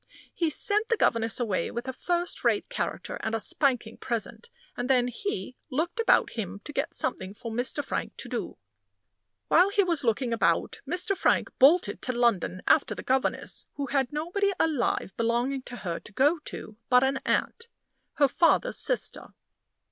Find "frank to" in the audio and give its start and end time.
7.85-8.27